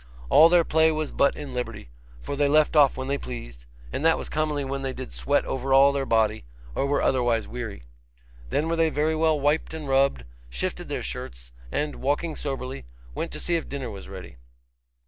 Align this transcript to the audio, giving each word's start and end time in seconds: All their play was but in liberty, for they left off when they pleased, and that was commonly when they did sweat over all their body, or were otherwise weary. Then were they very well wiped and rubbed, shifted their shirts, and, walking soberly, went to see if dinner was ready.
All 0.31 0.49
their 0.49 0.63
play 0.63 0.91
was 0.91 1.11
but 1.11 1.35
in 1.35 1.53
liberty, 1.53 1.91
for 2.21 2.35
they 2.35 2.47
left 2.47 2.75
off 2.75 2.97
when 2.97 3.07
they 3.07 3.19
pleased, 3.19 3.67
and 3.93 4.03
that 4.03 4.17
was 4.17 4.29
commonly 4.29 4.65
when 4.65 4.81
they 4.81 4.93
did 4.93 5.13
sweat 5.13 5.45
over 5.45 5.75
all 5.75 5.91
their 5.91 6.07
body, 6.07 6.43
or 6.73 6.87
were 6.87 7.03
otherwise 7.03 7.47
weary. 7.47 7.83
Then 8.49 8.67
were 8.67 8.75
they 8.75 8.89
very 8.89 9.15
well 9.15 9.39
wiped 9.39 9.75
and 9.75 9.87
rubbed, 9.87 10.23
shifted 10.49 10.89
their 10.89 11.03
shirts, 11.03 11.51
and, 11.71 11.97
walking 11.97 12.35
soberly, 12.35 12.85
went 13.13 13.31
to 13.33 13.39
see 13.39 13.55
if 13.57 13.69
dinner 13.69 13.91
was 13.91 14.09
ready. 14.09 14.37